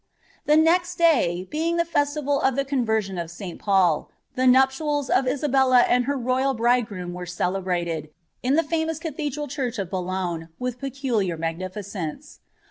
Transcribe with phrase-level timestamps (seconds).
[0.47, 5.27] The oeKt day, being ihe festival of the Conversion of Sl Paul, (hi niipliab of
[5.27, 8.09] Isabelia and her royal bridegroom were celebrated,
[8.41, 12.39] in du famous cathedral church ot Boulogne, with peculiar magniGccnoe.